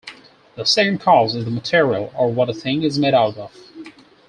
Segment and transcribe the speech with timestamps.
[0.55, 3.55] The second cause is the material, or what a thing is made out of.